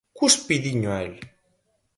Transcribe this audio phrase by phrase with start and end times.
[0.19, 1.13] Cuspidiño a el.